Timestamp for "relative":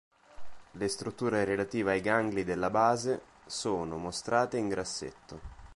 1.45-1.91